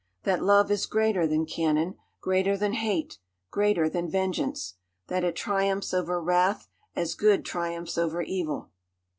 That 0.23 0.41
love 0.41 0.71
is 0.71 0.87
greater 0.87 1.27
than 1.27 1.45
cannon, 1.45 1.93
greater 2.21 2.57
than 2.57 2.73
hate, 2.73 3.19
greater 3.51 3.87
than 3.87 4.09
vengeance; 4.09 4.73
that 5.09 5.23
it 5.23 5.35
triumphs 5.35 5.93
over 5.93 6.19
wrath, 6.19 6.67
as 6.95 7.13
good 7.13 7.45
triumphs 7.45 7.99
over 7.99 8.23
evil. 8.23 8.71